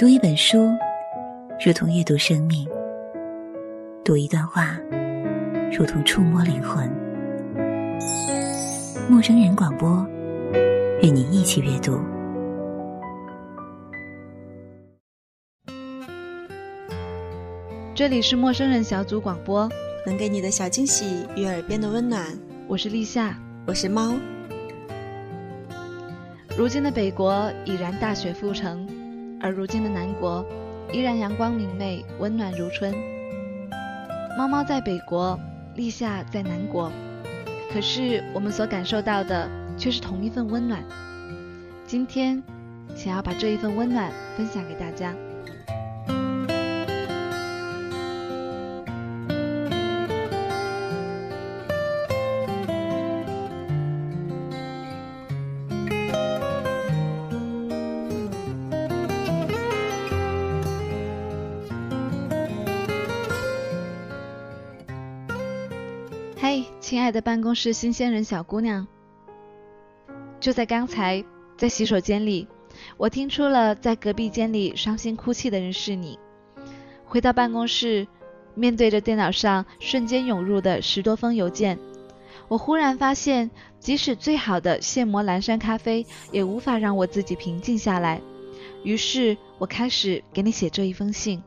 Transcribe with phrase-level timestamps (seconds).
[0.00, 0.70] 读一本书，
[1.62, 2.66] 如同阅读生命；
[4.02, 4.80] 读一段话，
[5.70, 6.90] 如同触摸灵魂。
[9.10, 10.02] 陌生人广播，
[11.02, 12.00] 与你一起阅读。
[17.94, 19.68] 这里是陌生人小组广播，
[20.06, 22.26] 能给你的小惊喜与耳边的温暖。
[22.66, 24.14] 我是立夏，我是猫。
[26.56, 28.88] 如今的北国已然大雪覆城，
[29.40, 30.44] 而如今的南国
[30.92, 32.94] 依然阳光明媚，温暖如春。
[34.36, 35.38] 猫猫在北国，
[35.74, 36.90] 立夏在南国，
[37.72, 40.82] 可是我们所感受到的却是同一份温暖。
[41.86, 42.42] 今天，
[42.94, 45.14] 想要把这一份温暖分享给大家。
[67.10, 68.86] 的办公室新鲜人小姑娘，
[70.38, 71.24] 就在刚才，
[71.56, 72.46] 在洗手间里，
[72.96, 76.18] 我听出了在隔壁间里伤心哭泣的人是你。
[77.04, 78.06] 回到办公室，
[78.54, 81.78] 面对着电脑上瞬间涌入的十多封邮件，
[82.48, 88.20] 我忽然发现，即使最好的现磨蓝山咖啡，也无法让我自己平静下来。
[88.84, 91.42] 于是我开始给你写这一封信。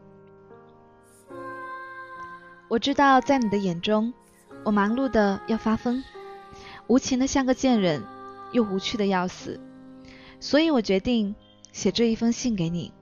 [2.67, 4.14] 我知道，在你的眼中。
[4.64, 6.03] 我忙碌的要发疯，
[6.88, 8.03] 无情的像个贱人，
[8.53, 9.59] 又无趣的要死，
[10.39, 11.36] 所以我决定
[11.72, 12.94] 写这一封信给你，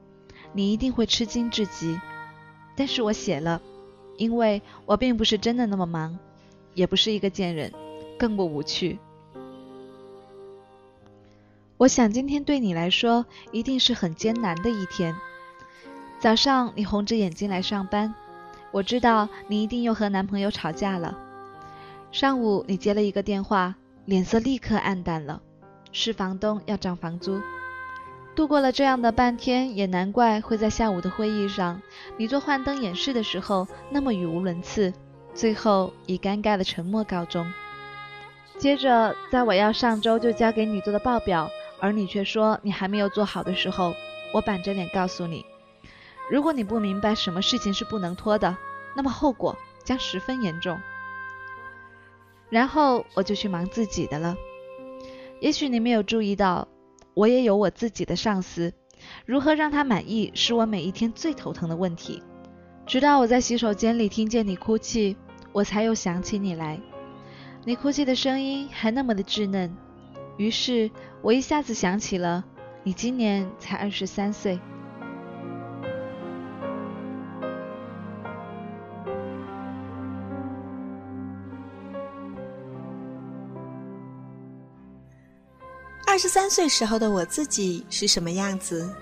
[0.53, 2.00] 你一定会吃惊至极。
[2.76, 3.62] 但是我写了，
[4.18, 6.18] 因为我并不是真的那么忙，
[6.73, 7.72] 也不是一个贱人，
[8.18, 8.98] 更不无趣。
[11.78, 15.16] 我想今天对你来说一定是很艰难的一天。
[16.20, 18.14] 早上你红着眼睛来上班，
[18.72, 21.18] 我知道你一定又和男朋友吵架了。
[22.12, 25.41] 上午你接了一个电话，脸色立刻暗淡了，
[25.94, 27.41] 是房东要涨房租。
[28.35, 31.81] 度过了这样的半天，也难怪会在下午的会议上，
[32.18, 34.94] 你做幻灯演示的时候那么语无伦次，
[35.34, 37.50] 最后以尴尬的沉默告终。
[38.58, 41.50] 接着，在我要上周就交给你做的报表，
[41.80, 43.94] 而你却说你还没有做好的时候，
[44.34, 45.46] 我板着脸告诉你，
[46.30, 48.58] 如果你不明白什么事情是不能拖的，
[48.97, 50.78] 那么后果将十分严重。
[52.51, 54.35] 然后我就去忙自己的了。
[55.39, 56.67] 也许你没有注意到，
[57.16, 58.72] 我也有我自己的上司，
[59.25, 62.22] 如何让他满意是我每一天最头疼的问题。
[62.85, 65.16] 直到我在洗手间里听见你哭泣，
[65.53, 66.79] 我才又想起你来。
[67.63, 69.75] 你哭泣的声音还那么的稚嫩，
[70.38, 70.91] 于是
[71.22, 72.44] 我一下子想起了
[72.84, 74.59] 你今年才二十三岁。
[86.11, 88.94] 二十三岁时候的我自己是什么样子？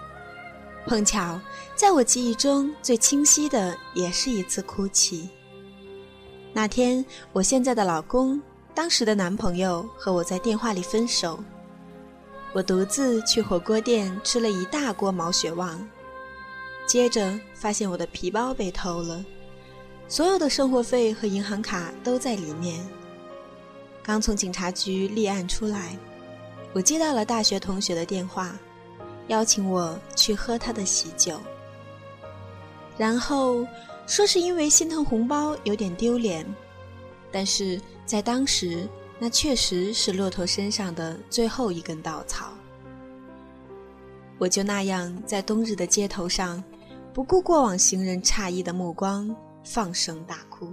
[0.85, 1.41] 碰巧，
[1.75, 5.27] 在我记忆中最清晰的也是一次哭泣。
[6.53, 7.03] 那天，
[7.33, 8.39] 我现在的老公，
[8.75, 11.43] 当时的男朋友和我在电话里分手。
[12.53, 15.83] 我独自去火锅店吃了一大锅毛血旺，
[16.85, 19.25] 接着发现我的皮包被偷了，
[20.07, 22.87] 所有的生活费和银行卡都在里面。
[24.03, 25.97] 刚从警察局立案出来。
[26.73, 28.55] 我接到了大学同学的电话，
[29.27, 31.39] 邀请我去喝他的喜酒，
[32.97, 33.65] 然后
[34.05, 36.45] 说是因为心疼红包有点丢脸，
[37.31, 38.87] 但是在当时
[39.17, 42.53] 那确实是骆驼身上的最后一根稻草。
[44.37, 46.63] 我就那样在冬日的街头上，
[47.13, 50.71] 不顾过往行人诧异的目光，放声大哭。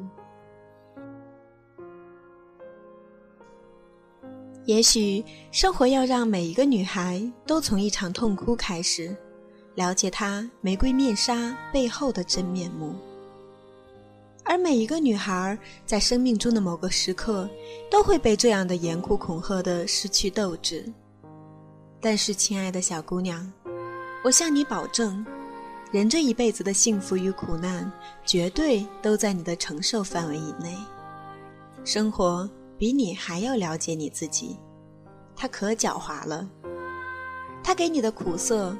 [4.66, 9.16] 也许生活要让每一个女孩都从一场痛哭开始，
[9.76, 12.94] 了解她玫瑰面纱背后的真面目。
[14.44, 17.48] 而每一个女孩在生命中的某个时刻，
[17.88, 20.84] 都会被这样的严酷恐吓的失去斗志。
[22.00, 23.52] 但是，亲爱的小姑娘，
[24.24, 25.24] 我向你保证，
[25.92, 27.90] 人这一辈子的幸福与苦难，
[28.24, 30.76] 绝对都在你的承受范围以内。
[31.84, 32.48] 生活。
[32.78, 34.58] 比你还要了解你自己，
[35.34, 36.48] 他可狡猾了。
[37.64, 38.76] 他给你的苦涩，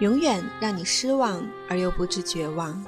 [0.00, 2.82] 永远让你失望而又不知绝望；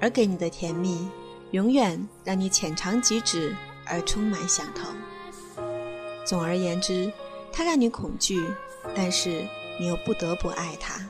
[0.00, 1.08] 而给你的甜蜜，
[1.52, 3.54] 永远让你浅尝即止
[3.86, 4.88] 而充满想头。
[6.26, 7.12] 总而言之，
[7.52, 8.44] 他让你恐惧，
[8.94, 9.46] 但是
[9.78, 11.00] 你又不得不爱他。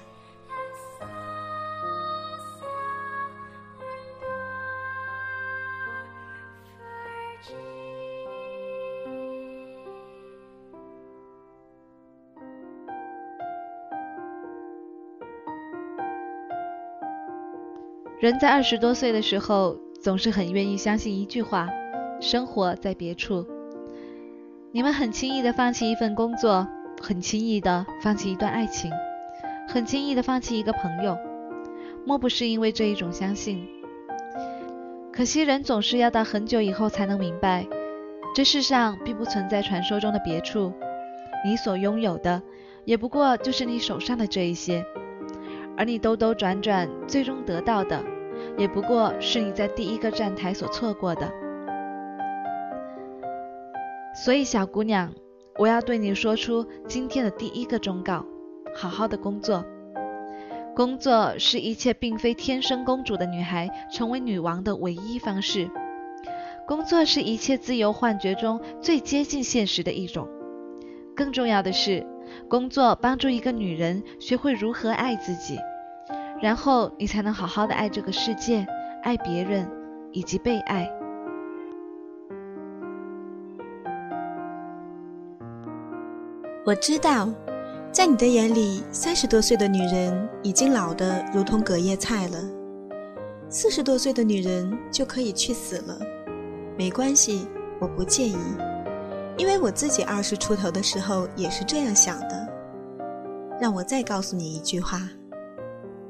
[18.25, 21.69] 人在二十多岁的时候，总是很愿意相信一句话：
[22.23, 23.47] 生活在别处。
[24.73, 26.67] 你们很轻易的放弃一份工作，
[27.03, 28.91] 很轻易的放弃一段爱情，
[29.69, 31.19] 很轻易的放弃一个朋友，
[32.07, 33.69] 莫不是因为这一种相信？
[35.13, 37.67] 可惜人总是要到很久以后才能明白，
[38.35, 40.73] 这世上并不存在传说中的别处，
[41.45, 42.41] 你所拥有的
[42.87, 44.83] 也不过就是你手上的这一些，
[45.77, 48.03] 而你兜兜转转最终得到的，
[48.57, 51.33] 也不过是你在第一个站台所错过的。
[54.25, 55.13] 所以，小姑娘，
[55.59, 58.25] 我要对你说出今天的第一个忠告：
[58.75, 59.65] 好好的工作。
[60.75, 65.71] 工作是一切并非天生公主的女孩成为女王的唯一方式。
[66.67, 70.29] 工作是一切自由幻觉中最接近现实的一种。
[71.15, 72.05] 更重要的是，
[72.49, 75.59] 工作帮助一个女人学会如何爱自己，
[76.45, 78.67] 然后你才能好好的爱这个世界，
[79.03, 79.67] 爱别人，
[80.13, 80.87] 以及被爱。
[86.67, 87.31] 我知道，
[87.91, 92.39] 在你的眼里，三十多岁的女人已经老得如同隔夜菜了。
[93.49, 95.99] 四十多岁的女人就可以去死了，
[96.77, 97.49] 没关系，
[97.79, 98.37] 我不介意，
[99.39, 102.47] 因为我自己二十出头的时候也是这样想的。
[103.59, 105.01] 让我再告诉你一句话：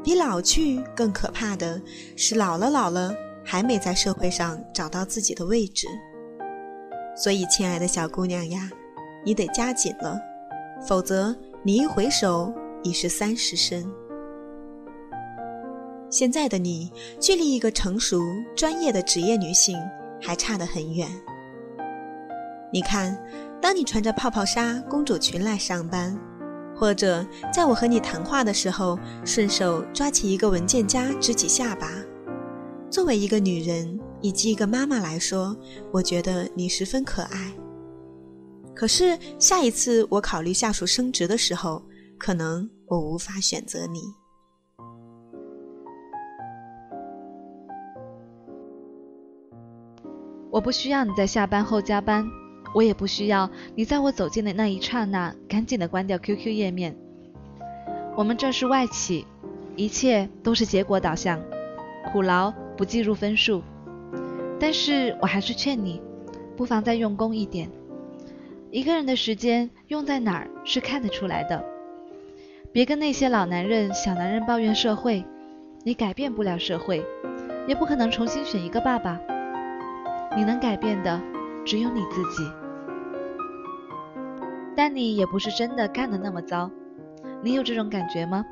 [0.04, 1.80] 比老去更可怕的
[2.14, 3.12] 是老了老了
[3.42, 5.88] 还没在社会上找到自己的位置。
[7.16, 8.70] 所以，亲爱的小姑娘呀，
[9.24, 10.20] 你得加紧了。
[10.86, 12.52] 否则，你一回首
[12.82, 13.84] 已是三十身。
[16.10, 18.20] 现在的你，距离一个成熟
[18.54, 19.78] 专业的职业女性
[20.20, 21.08] 还差得很远。
[22.72, 23.16] 你看，
[23.62, 26.14] 当你穿着泡泡纱公主裙来上班，
[26.76, 31.88] 或者在我和你谈话的时候，顺手抓起一个文件夹支起下巴，
[32.90, 35.56] 作为一个女人以及一个妈妈来说，
[35.92, 37.52] 我觉得你十分可爱。
[38.74, 41.82] 可是下一次我考虑下属升职的时候，
[42.18, 44.00] 可能我无法选择你。
[50.50, 52.24] 我不需要你在下班后加班，
[52.74, 56.94] 我也不需要你在我走近的那一刹那赶紧的关掉 QQ 页面。
[58.16, 59.24] 我们这是外企，
[59.76, 61.40] 一切都是结果导向，
[62.12, 63.62] 苦劳不计入分数。
[64.60, 66.02] 但是我还是劝你，
[66.56, 67.70] 不妨再用功一点。
[68.70, 71.64] 一个人的时间用在哪儿是看得出来的。
[72.72, 75.24] 别跟那些老男人、小男人抱怨社会，
[75.84, 77.04] 你改变不了社会，
[77.68, 79.20] 也不可能重新选一个爸爸。
[80.36, 81.20] 你能改变的
[81.64, 82.63] 只有你自己。
[84.76, 86.70] 但你也不是真的干得那么糟，
[87.42, 88.44] 你有这种感觉吗？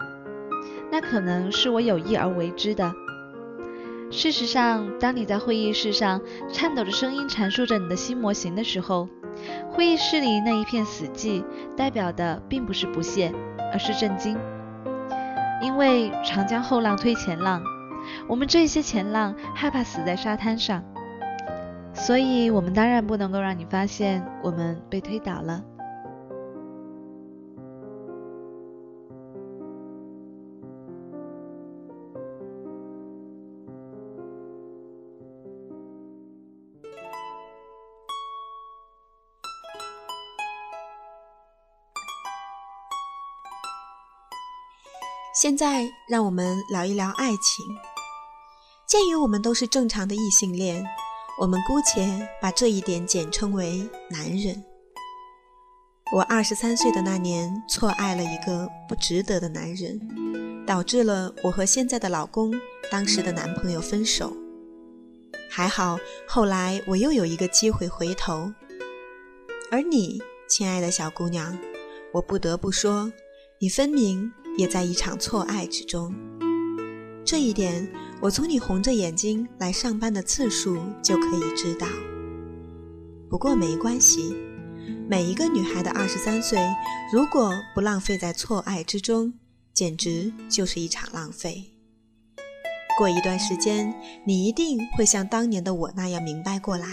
[0.91, 2.93] 那可能是我有意而为之的。
[4.11, 6.21] 事实上，当你在会议室上
[6.53, 9.09] 颤抖着声音阐述着你的新模型的时候，
[9.71, 11.43] 会议室里那一片死寂，
[11.77, 13.33] 代表的并不是不屑，
[13.73, 14.39] 而是震惊。
[15.63, 17.63] 因为长江后浪推前浪，
[18.29, 20.85] 我们这些前浪害怕死在沙滩上，
[21.95, 25.65] 所以我们当然不能够让你发现我们被推倒了。
[45.43, 47.67] 现在让我们聊一聊爱情。
[48.87, 50.87] 鉴于我们都是正常的异性恋，
[51.41, 54.63] 我们姑且把这一点简称为男人。
[56.13, 62.55] 我二十三岁的那年错爱了一个不值得的男人，导致了我和现在的老公
[62.89, 64.33] 当时的男朋友分手。
[65.51, 68.53] 还好后来我又有一个机会回头。
[69.73, 71.59] 而你，亲爱的小姑娘，
[72.13, 73.13] 我不得不说，
[73.59, 74.33] 你分明。
[74.57, 76.15] 也在一场错爱之中，
[77.25, 77.91] 这一点
[78.21, 81.87] 我从你红着眼睛来上班的次数就可以知道。
[83.31, 84.37] 不过没关系，
[85.09, 86.59] 每一个女孩的二十三岁，
[87.13, 89.33] 如果不浪费在错爱之中，
[89.73, 91.65] 简直就是一场浪费。
[92.99, 93.93] 过一段时间，
[94.27, 96.87] 你一定会像当年的我那样明白过来，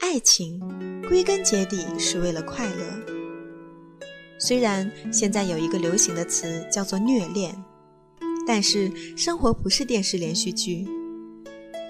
[0.00, 0.60] 爱情
[1.08, 3.15] 归根结底是为了快乐。
[4.38, 7.54] 虽然现在有一个流行的词叫做虐恋，
[8.46, 10.86] 但是生活不是电视连续剧，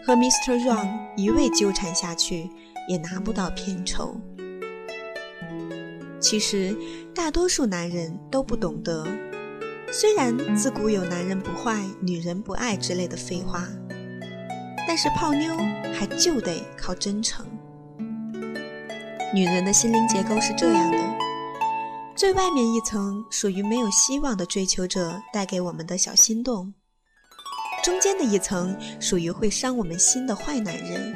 [0.07, 0.63] 和 Mr.
[0.65, 2.49] Wrong 一味纠缠下去
[2.89, 4.21] 也拿不到片酬。
[6.21, 6.75] 其实
[7.15, 9.07] 大多数男人都不懂得，
[9.93, 13.69] 虽然自古有“男人不坏，女人不爱”之类的废话，
[14.89, 15.55] 但是泡妞
[15.93, 17.45] 还就得靠真诚。
[19.35, 20.99] 女人的心灵结构是这样的：
[22.17, 26.73] 最外面一层属于没有希望的追求者带给我们的小心动，
[27.85, 31.15] 中间的一层属于会伤我们心的坏男人，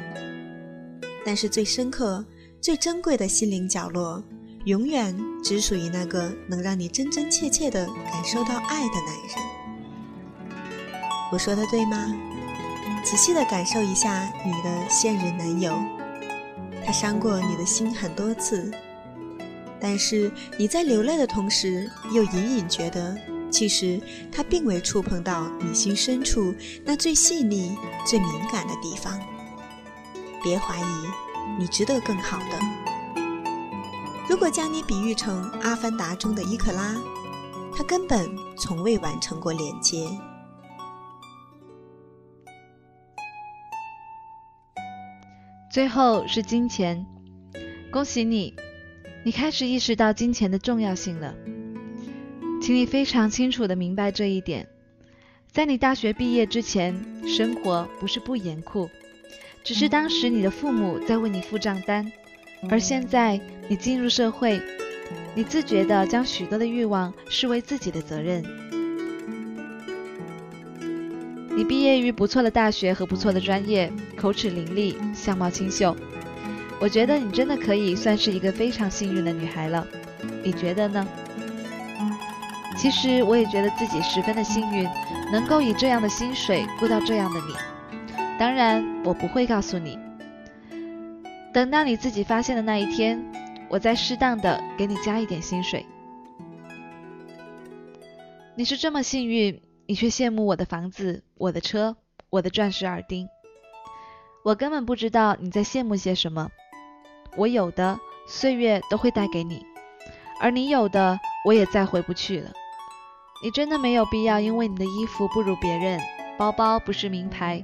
[1.25, 2.23] 但是最深刻、
[2.61, 4.23] 最珍贵的心灵角落。
[4.65, 10.61] 永远只属于那个能让你真真切切的感受到爱的男人。
[11.31, 12.13] 我说的对吗？
[13.03, 15.73] 仔细的感受一下你的现任男友，
[16.85, 18.71] 他伤过你的心很多次，
[19.81, 23.17] 但是你在流泪的同时，又隐隐觉得，
[23.49, 23.99] 其实
[24.31, 26.53] 他并未触碰到你心深处
[26.85, 29.19] 那最细腻、最敏感的地方。
[30.43, 32.59] 别怀疑，你值得更好的。
[34.29, 36.95] 如果将你比喻成《阿凡达》中的伊克拉，
[37.75, 40.07] 他根本从未完成过连接。
[45.71, 47.05] 最后是金钱，
[47.91, 48.53] 恭喜你，
[49.23, 51.35] 你开始意识到金钱的重要性了。
[52.61, 54.67] 请你非常清楚的明白这一点，
[55.51, 56.95] 在你大学毕业之前，
[57.27, 58.89] 生活不是不严酷，
[59.63, 62.11] 只是当时你的父母在为你付账单。
[62.69, 64.61] 而现在，你进入社会，
[65.33, 68.43] 你自觉地将许多的欲望视为自己的责任。
[71.55, 75.95] 你毕业于不错的大学和不错的专业，口齿伶俐，相貌清秀。
[76.81, 79.87] 我觉得你真的可以算是一个非常幸运的女孩了。
[80.43, 81.07] 你觉得呢？
[82.75, 84.89] 其实我也觉得自己十分的幸运，
[85.31, 87.53] 能够以这样的薪水雇到这样的你。
[88.39, 89.99] 当然，我不会告诉你。
[91.53, 93.23] 等到你自己发现的那一天，
[93.69, 95.85] 我再适当的给你加一点薪水。
[98.55, 101.95] 你是这么幸运，你却羡慕我的房子、我的车、
[102.31, 103.27] 我的钻石耳钉。
[104.43, 106.49] 我根本不知道你在羡慕些什么。
[107.37, 109.65] 我有的，岁月都会带给你；
[110.39, 112.51] 而你有的，我也再回不去了。
[113.43, 115.99] 你真的没有必要因为你的衣服不如别人，
[116.37, 117.63] 包包不是名牌，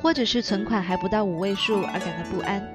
[0.00, 2.66] 或者是存款还不到五位数而感到不安。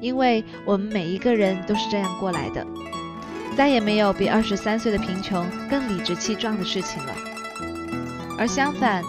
[0.00, 2.66] 因为我们每一个人都是这样过来的，
[3.56, 7.14] 再也没有比二十三岁的贫穷更理直气壮的事情了。
[8.38, 9.02] 而相反，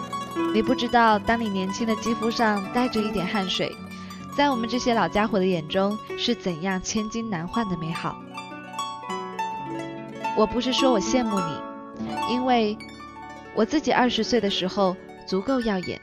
[0.53, 3.73] 你不知道，当你年轻的肌肤上带着一点汗水，
[4.35, 8.15] 在我们这些老家伙的眼中是怎样千金难换的美好。
[10.37, 12.77] 我不是说我羡慕你，因为
[13.53, 14.95] 我自己二十岁的时候
[15.27, 15.99] 足够耀眼。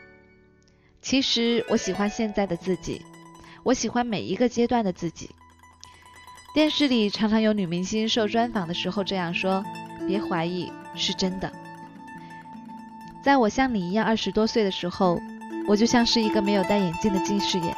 [1.01, 3.01] 其实我喜欢现在的自己。
[3.65, 5.31] 我喜欢每一个阶段的自己。
[6.55, 9.65] 电视里常常有女明星受专访的时候这样说，
[10.07, 11.51] 别怀疑，是真的。
[13.23, 15.19] 在我像你一样二十多岁的时候，
[15.67, 17.75] 我就像是一个没有戴眼镜的近视眼。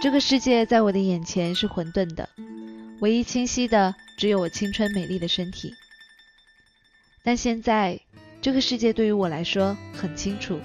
[0.00, 2.28] 这个世界在我的眼前是混沌的，
[3.00, 5.74] 唯一清晰的只有我青春美丽的身体。
[7.24, 7.98] 但现在，
[8.40, 10.60] 这个世界对于我来说很清楚，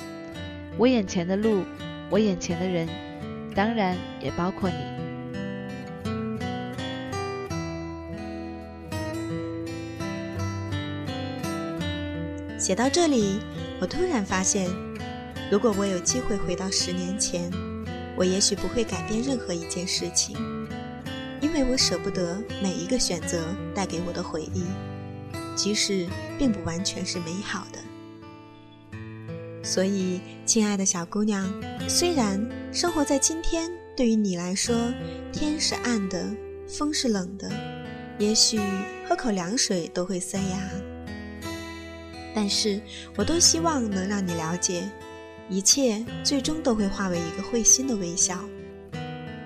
[0.78, 1.63] 我眼前的路，
[2.12, 2.88] 我眼前的人。
[3.56, 4.75] 当然也包括你。
[12.60, 13.40] 写到这里，
[13.80, 14.70] 我突然发现，
[15.52, 17.52] 如果我有机会回到十年前，
[18.15, 20.38] 我也许不会改变任何一件事情，
[21.41, 23.43] 因为我舍不得每一个选择
[23.74, 24.63] 带给我的回忆，
[25.55, 27.79] 即使并不完全是美好的。
[29.63, 31.51] 所以，亲爱的小姑娘，
[31.88, 34.75] 虽然生活在今天对于你来说，
[35.32, 36.29] 天是暗的，
[36.67, 37.50] 风是冷的，
[38.20, 38.60] 也许
[39.08, 41.50] 喝口凉水都会塞牙，
[42.36, 42.82] 但是
[43.15, 44.84] 我多希望能让你了解，
[45.53, 48.39] 一切最终都会化为一个会心的微笑。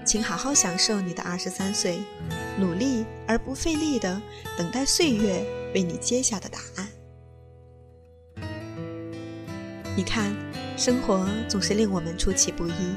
[0.05, 1.99] 请好好享受你的二十三岁，
[2.57, 4.21] 努力而不费力的
[4.57, 5.45] 等待岁月
[5.75, 6.87] 为你揭晓的答案。
[9.97, 10.33] 你看，
[10.77, 12.95] 生活总是令我们出其不意。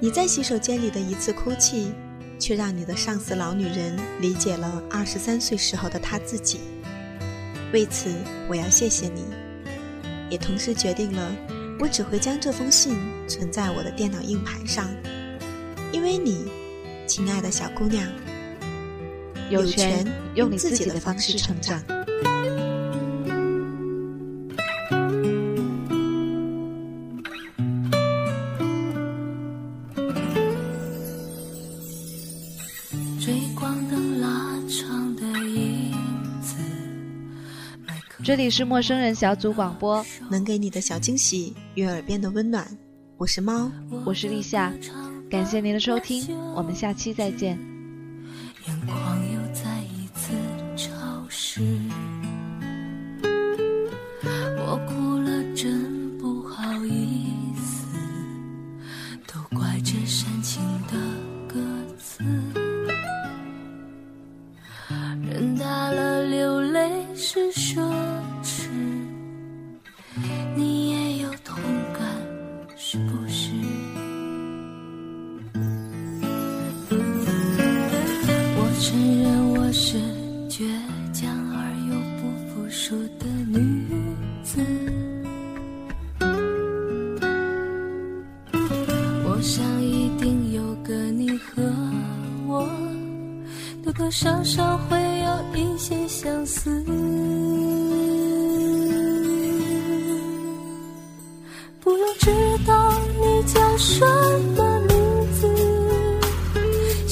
[0.00, 1.92] 你在洗手间里的一次哭泣，
[2.38, 6.60] 却让你的上司老女人理解了二十三岁时候的她自己。
[7.74, 8.10] 为此，
[8.48, 9.22] 我要谢谢你，
[10.30, 11.30] 也同时决定了，
[11.80, 12.94] 我只会将这封信
[13.26, 14.86] 存在我的电脑硬盘上，
[15.90, 16.44] 因为你，
[17.06, 18.06] 亲爱的小姑娘，
[19.48, 21.82] 有权用你自己的方式成长。
[38.30, 42.64] 这里是陌生人小组广播，能给你的小惊喜与耳边的温暖。
[43.16, 43.68] 我是猫，
[44.04, 44.72] 我是立夏，
[45.28, 47.58] 感谢您的收听，我们下期再见。
[48.68, 49.09] 眼眶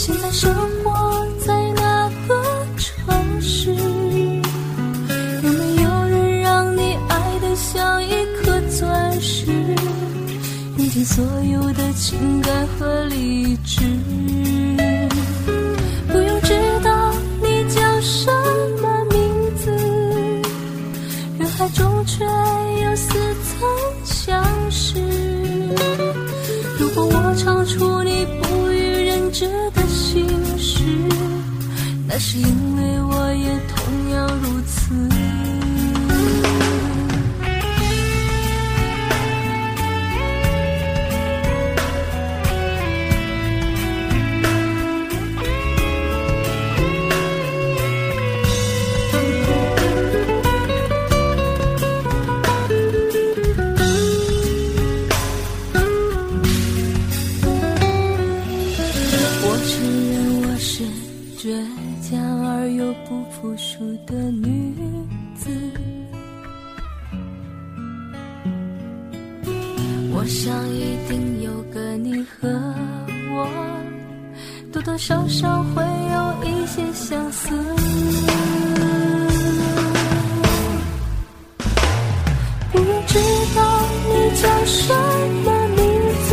[0.01, 3.75] 现在生活在哪个城市？
[3.75, 9.47] 有没有人让你爱得像一颗钻石，
[10.77, 13.68] 用尽所有的情感和理智？
[32.19, 33.49] 是因为我也
[74.79, 77.49] 多多少少会有一些相似。
[82.71, 83.19] 不用知
[83.57, 83.61] 道
[84.07, 84.95] 你叫什
[85.45, 85.83] 么名
[86.29, 86.31] 字。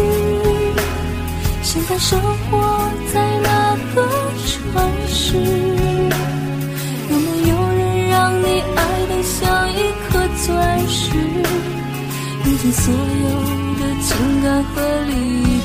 [1.64, 4.08] 现在生活在哪个
[4.46, 4.54] 城
[5.08, 5.38] 市？
[7.10, 8.80] 有没有人让你爱
[9.10, 9.74] 得像一
[10.08, 11.10] 颗钻石，
[12.46, 13.28] 用尽所有
[13.80, 14.08] 的情
[14.44, 14.76] 感和
[15.08, 15.12] 理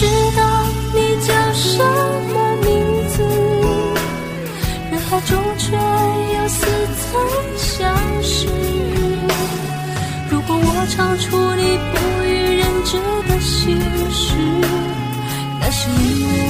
[0.00, 0.42] 知道
[0.94, 1.76] 你叫什
[2.32, 2.68] 么名
[3.10, 3.22] 字，
[4.90, 6.64] 人海中却又似
[6.96, 7.04] 曾
[7.58, 8.48] 相识。
[10.30, 12.26] 如果我唱出你不与
[12.60, 12.96] 人知
[13.28, 13.78] 的心
[14.10, 14.26] 事，
[15.60, 16.49] 那是因为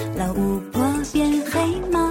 [0.21, 0.79] 老巫婆
[1.11, 2.10] 变黑猫。